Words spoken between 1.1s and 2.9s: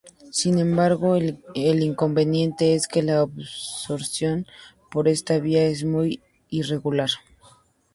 el inconveniente es